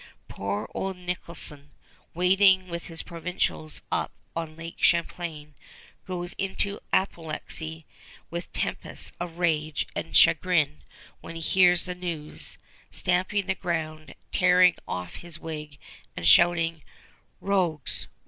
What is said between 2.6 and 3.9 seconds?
with his provincials